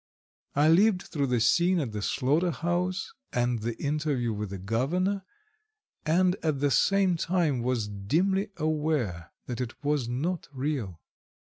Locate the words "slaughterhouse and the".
2.01-3.77